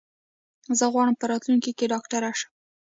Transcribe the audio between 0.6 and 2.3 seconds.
زه غواړم په راتلونکي کې ډاکټر